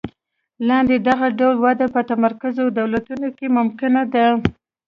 لاندې 0.67 0.95
دغه 1.09 1.27
ډول 1.39 1.55
وده 1.65 1.85
په 1.95 1.99
متمرکزو 2.03 2.63
دولتونو 2.79 3.27
کې 3.37 3.47
ممکنه 3.57 4.01
ده. 4.13 4.27